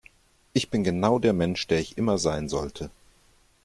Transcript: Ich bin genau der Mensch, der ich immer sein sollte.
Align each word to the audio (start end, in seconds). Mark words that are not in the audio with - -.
Ich 0.53 0.71
bin 0.71 0.83
genau 0.83 1.19
der 1.19 1.31
Mensch, 1.31 1.67
der 1.67 1.77
ich 1.79 1.95
immer 1.95 2.17
sein 2.17 2.49
sollte. 2.49 2.89